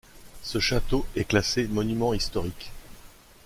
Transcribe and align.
Ce 0.41 0.57
château 0.57 1.05
est 1.15 1.25
classé 1.25 1.67
monument 1.67 2.15
historique. 2.15 2.71